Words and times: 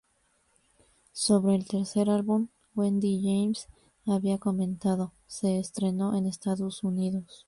Sobre 1.13 1.53
el 1.53 1.67
tercer 1.67 2.09
álbum, 2.09 2.47
Wendy 2.73 3.21
James 3.21 3.67
había 4.07 4.39
comentado 4.39 5.13
""...se 5.27 5.59
estrenó 5.59 6.15
en 6.17 6.25
Estados 6.25 6.83
Unidos. 6.83 7.39